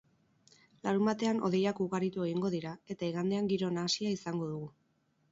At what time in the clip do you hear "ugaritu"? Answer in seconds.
1.85-2.25